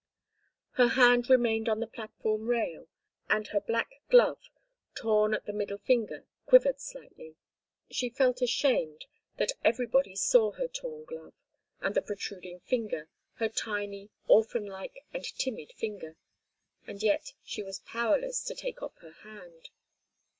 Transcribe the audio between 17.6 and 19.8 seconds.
was powerless to take off her hand.